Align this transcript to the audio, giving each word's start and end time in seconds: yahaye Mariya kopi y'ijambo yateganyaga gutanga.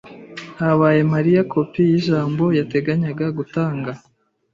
yahaye 0.61 1.01
Mariya 1.13 1.41
kopi 1.51 1.79
y'ijambo 1.89 2.43
yateganyaga 2.57 3.25
gutanga. 3.37 3.91